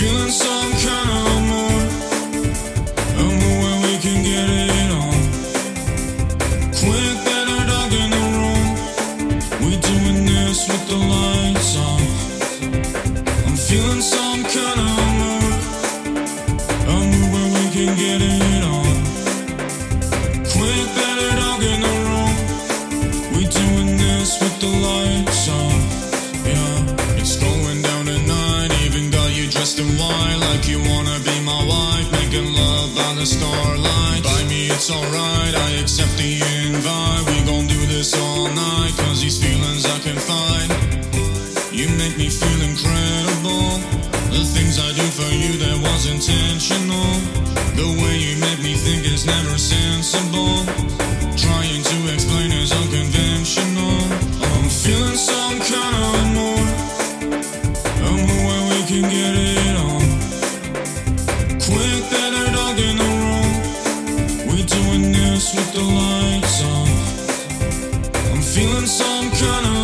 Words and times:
feeling 0.00 0.30
some 0.30 0.72
kind 0.84 1.10
of 1.20 1.28
mood. 1.50 1.88
A 3.20 3.24
mood 3.40 3.56
where 3.62 3.78
we 3.84 3.92
can 4.04 4.18
get 4.24 4.48
it 4.48 4.90
on. 5.02 5.18
Quick, 6.80 7.16
better 7.28 7.60
dog 7.70 7.92
in 8.02 8.08
the 8.16 8.24
room. 8.36 8.66
We 9.64 9.72
doing 9.90 10.24
this 10.24 10.58
with 10.68 10.84
the 10.88 10.98
lights 11.12 11.72
on. 11.88 12.00
I'm 13.46 13.56
feeling 13.68 14.04
some 14.16 14.42
kind 14.54 14.80
of 14.88 15.00
mood. 15.20 15.60
A 16.88 16.96
mood 17.10 17.28
where 17.34 17.50
we 17.56 17.64
can 17.76 17.90
get 18.02 18.20
it 18.22 18.62
on. 18.76 18.96
Quick, 20.52 20.86
better 20.96 21.30
dog 21.40 21.60
in 21.72 21.80
the 21.88 21.94
room. 22.08 22.34
We 23.36 23.42
doing 23.60 23.90
this 23.98 24.40
with 24.40 24.56
the 24.60 24.70
lights 24.88 25.48
on. 25.50 25.69
You 30.70 30.78
wanna 30.86 31.18
be 31.26 31.36
my 31.42 31.62
wife. 31.66 32.06
Making 32.12 32.54
love 32.54 32.94
by 32.94 33.12
the 33.18 33.26
starlight. 33.26 34.22
By 34.22 34.40
me, 34.46 34.70
it's 34.70 34.90
alright. 34.90 35.54
I 35.66 35.70
accept 35.82 36.14
the 36.16 36.32
invite. 36.62 37.22
We 37.26 37.36
gon' 37.50 37.66
do 37.66 37.80
this 37.90 38.14
all 38.14 38.46
night. 38.46 38.92
Cause 39.02 39.20
these 39.20 39.38
feelings 39.42 39.84
I 39.84 39.98
can 40.06 40.18
find. 40.30 40.68
You 41.74 41.88
make 41.98 42.16
me 42.16 42.28
feel 42.30 42.60
incredible. 42.70 43.66
The 44.30 44.44
things 44.54 44.78
I 44.78 44.90
do 44.94 45.06
for 45.18 45.30
you 45.42 45.52
that 45.64 45.76
was 45.82 46.06
intentional. 46.06 47.10
The 47.74 47.88
way 48.00 48.14
you 48.26 48.38
make 48.38 48.60
me 48.62 48.74
think 48.74 49.02
is 49.04 49.26
never 49.26 49.58
sensible. 49.58 50.54
Trying 51.34 51.82
to 51.90 51.98
explain 52.14 52.52
is 52.52 52.70
unconventional. 52.70 53.98
I'm 54.54 54.68
feeling 54.70 55.18
some 55.18 55.58
kind 55.74 56.34
of. 56.48 56.60
A 58.06 58.10
mood 58.12 58.42
where 58.46 58.64
we 58.70 58.78
can 58.90 59.02
get 59.10 59.34
it 59.34 59.76
on. 59.76 59.89
In 62.80 62.96
room. 62.96 63.52
We 64.48 64.62
doing 64.64 65.12
this 65.12 65.54
with 65.54 65.70
the 65.74 65.82
lights 65.82 66.62
on. 66.64 66.88
I'm 68.32 68.40
feeling 68.40 68.86
some 68.86 69.30
kind 69.32 69.66
of. 69.66 69.80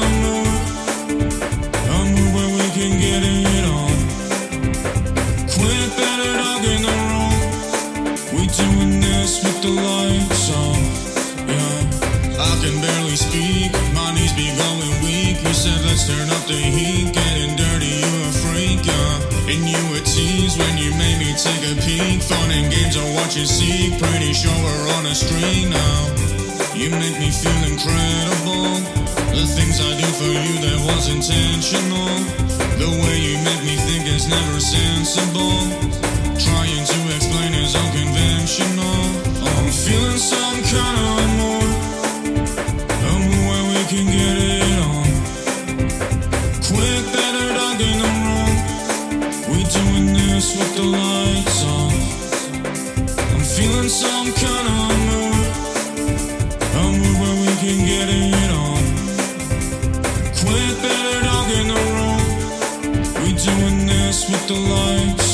A 1.89 1.99
where 2.35 2.51
we 2.57 2.67
can 2.73 2.93
get 2.99 3.23
it 3.23 3.65
on. 3.69 3.97
Better 5.97 6.33
dog 6.41 6.65
in 6.65 6.83
the 6.89 6.97
room. 7.11 7.35
We 8.35 8.47
doing 8.47 9.01
this 9.01 9.45
with 9.45 9.61
the 9.63 9.73
lights 9.89 10.51
on. 10.65 10.81
Yeah, 11.49 12.41
I 12.41 12.53
can 12.63 12.81
barely 12.81 13.17
speak. 13.17 13.73
My 13.95 14.15
knees 14.15 14.33
be 14.33 14.49
going 14.57 14.97
weak. 15.05 15.37
Said 15.55 15.85
let's 15.85 16.07
turn 16.07 16.31
up 16.31 16.47
the 16.47 16.55
heat. 16.55 17.16
You 23.37 23.45
seek. 23.45 23.99
Pretty 24.01 24.33
sure 24.33 24.57
we're 24.65 24.89
on 24.97 25.05
a 25.07 25.15
streak 25.15 25.69
now. 25.69 25.99
You 26.75 26.89
make 26.91 27.19
me 27.21 27.31
feel 27.31 27.61
incredible. 27.69 28.81
The 29.37 29.45
things 29.45 29.77
I 29.77 29.93
do 30.01 30.09
for 30.17 30.33
you 30.33 30.55
that 30.65 30.79
was 30.89 31.13
intentional. 31.13 32.13
The 32.81 32.89
way 32.89 33.17
you 33.21 33.37
make 33.45 33.63
me 33.69 33.77
think 33.77 34.09
is 34.09 34.27
never 34.29 34.59
sensible. 34.61 35.59
Trying 36.41 36.85
to 36.85 36.99
explain 37.13 37.53
is 37.61 37.77
unconventional. 37.77 39.01
I'm 39.45 39.69
feeling 39.69 40.17
some 40.17 40.59
kind 40.73 40.97
of 41.05 41.29
more. 41.37 41.69
Mood 43.05 43.43
where 43.49 43.65
we 43.73 43.81
can 43.93 44.07
get 44.17 44.37
it 44.49 44.79
on. 44.81 45.09
Quick, 46.65 47.05
better 47.13 47.47
dog 47.53 47.81
in 47.85 47.97
the 48.01 48.11
room. 48.25 48.55
We 49.53 49.61
doing 49.65 50.07
this 50.17 50.57
with 50.57 50.73
the 50.77 50.85
lights 50.85 51.65
on. 51.65 51.86
Feeling 53.57 53.89
some 53.89 54.31
kind 54.35 54.69
of 54.69 54.77
mood. 55.09 55.47
A 56.77 56.85
mood 56.93 57.17
where 57.21 57.37
we 57.41 57.53
can 57.63 57.79
get 57.91 58.07
it 58.11 58.51
on. 58.53 58.83
Quick, 60.41 60.75
better 60.83 61.17
dog 61.25 61.49
in 61.59 61.67
the 61.75 61.83
room. 61.97 62.25
We 63.25 63.33
doing 63.33 63.87
this 63.87 64.29
with 64.29 64.47
the 64.47 64.59
lights 64.73 65.26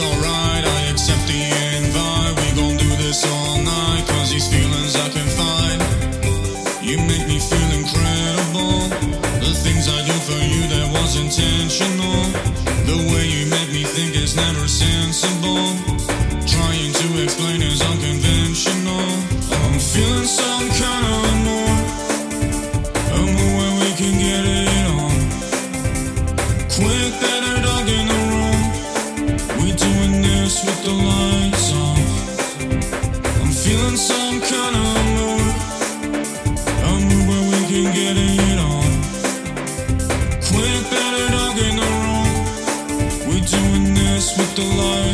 alright. 0.00 0.64
I 0.64 0.90
accept 0.90 1.26
the 1.26 1.67
think 13.84 14.14
never 14.34 14.66
sensible. 14.66 15.76
Trying 16.46 16.92
to 17.00 17.22
explain 17.22 17.60
is 17.60 17.82
unconventional. 17.82 19.08
I'm 19.62 19.78
feeling 19.78 20.24
some 20.24 20.68
kind 20.80 21.04
of 21.14 21.26
mood. 21.44 21.80
A 23.12 23.20
mood 23.36 23.52
where 23.58 23.74
we 23.82 23.90
can 24.00 24.14
get 24.24 24.44
it 24.46 24.86
on. 24.96 25.16
Quick, 26.76 27.12
better 27.20 27.56
dog 27.66 27.86
in 27.98 28.06
the 28.12 28.20
room. 28.32 28.60
We 29.60 29.68
doing 29.72 30.22
this 30.22 30.64
with 30.64 30.80
the 30.88 30.94
lights 31.10 31.68
on. 31.84 32.00
I'm 33.40 33.52
feeling 33.52 33.98
some 34.10 34.40
kind 34.52 34.76
of 34.84 34.96
mood. 35.16 35.54
A 36.88 36.92
mood 37.08 37.24
where 37.28 37.44
we 37.52 37.60
can 37.70 37.86
get 37.92 38.16
it 38.16 38.58
on. 38.72 38.90
Quick, 40.48 40.82
better 40.90 41.17
dog 44.58 45.07